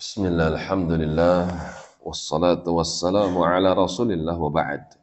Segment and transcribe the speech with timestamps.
[0.00, 1.44] Bismillah, alhamdulillah,
[2.00, 4.96] wassalatu wassalamu ala rasulillah wa ba'd.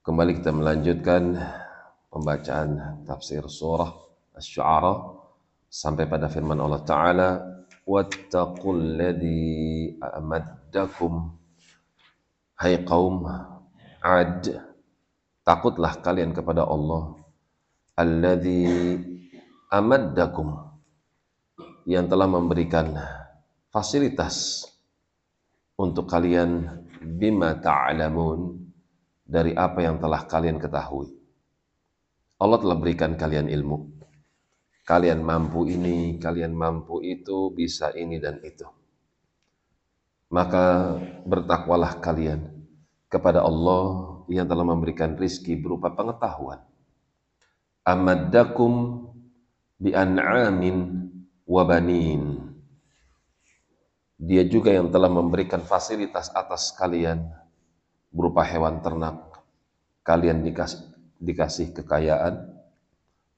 [0.00, 1.36] Kembali kita melanjutkan
[2.08, 3.92] pembacaan tafsir surah
[4.32, 5.20] Asy-Syu'ara
[5.68, 7.28] sampai pada firman Allah Ta'ala
[7.84, 11.28] Wattaqul ladzi amaddakum
[12.56, 13.20] Hai kaum
[14.00, 14.48] Ad
[15.44, 17.20] Takutlah kalian kepada Allah
[18.00, 18.96] Alladzi
[19.68, 20.72] amaddakum
[21.84, 22.96] yang telah memberikan
[23.68, 24.64] fasilitas
[25.76, 26.64] untuk kalian
[27.04, 28.56] bima ta'lamun
[29.24, 31.12] dari apa yang telah kalian ketahui.
[32.40, 34.04] Allah telah berikan kalian ilmu.
[34.84, 38.68] Kalian mampu ini, kalian mampu itu, bisa ini dan itu.
[40.28, 42.52] Maka bertakwalah kalian
[43.08, 46.60] kepada Allah yang telah memberikan rizki berupa pengetahuan.
[47.84, 49.04] Amaddakum
[49.80, 51.08] bi an'amin
[51.44, 52.40] wabanin.
[54.16, 57.28] Dia juga yang telah memberikan fasilitas atas kalian
[58.08, 59.20] berupa hewan ternak.
[60.04, 60.80] Kalian dikasih,
[61.20, 62.52] dikasih kekayaan,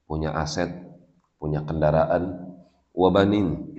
[0.07, 0.71] punya aset,
[1.39, 2.55] punya kendaraan,
[2.95, 3.75] wabanin.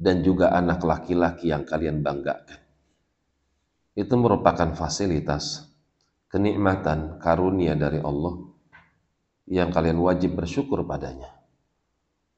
[0.00, 2.56] Dan juga anak laki-laki yang kalian banggakan.
[3.92, 5.68] Itu merupakan fasilitas,
[6.32, 8.48] kenikmatan, karunia dari Allah
[9.44, 11.39] yang kalian wajib bersyukur padanya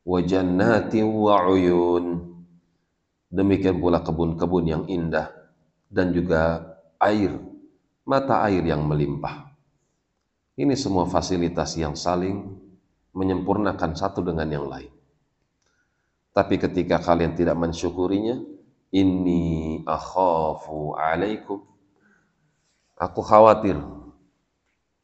[0.03, 2.31] wa jannatin wa uyun.
[3.33, 5.33] Demikian pula kebun-kebun yang indah
[5.89, 6.61] dan juga
[7.01, 7.33] air,
[8.05, 9.49] mata air yang melimpah.
[10.53, 12.45] Ini semua fasilitas yang saling
[13.17, 14.93] menyempurnakan satu dengan yang lain.
[16.33, 18.37] Tapi ketika kalian tidak mensyukurinya,
[18.93, 21.65] ini akhafu alaikum.
[23.01, 23.81] Aku khawatir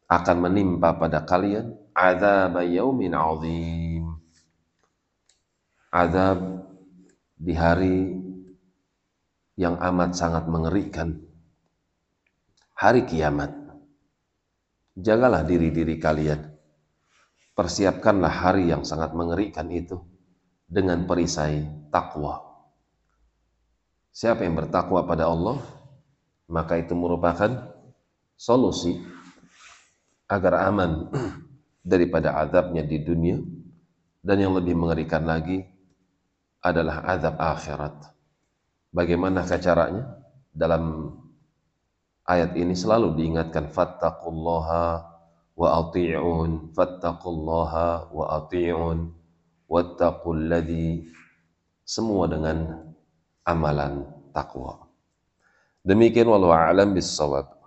[0.08, 3.88] akan menimpa pada kalian azab yaumin azim
[5.98, 6.38] azab
[7.34, 8.14] di hari
[9.58, 11.18] yang amat sangat mengerikan.
[12.78, 13.50] Hari kiamat.
[14.94, 16.54] Jagalah diri-diri kalian.
[17.59, 19.98] Persiapkanlah hari yang sangat mengerikan itu
[20.62, 22.47] dengan perisai takwa.
[24.15, 25.59] Siapa yang bertakwa pada Allah,
[26.47, 27.75] maka itu merupakan
[28.38, 29.03] solusi
[30.30, 31.10] agar aman
[31.82, 33.42] daripada azabnya di dunia
[34.22, 35.78] dan yang lebih mengerikan lagi
[36.62, 37.96] adalah azab akhirat.
[38.91, 40.19] Bagaimana caranya?
[40.54, 41.14] Dalam
[42.26, 45.06] ayat ini selalu diingatkan fattaqullaha
[45.58, 49.12] wa ati'un fattaqullaha wa ati'un
[49.68, 51.10] wattaqul ladzi
[51.84, 52.88] semua dengan
[53.44, 54.88] amalan takwa.
[55.82, 57.57] Demikian wallahu a'lam bissawab.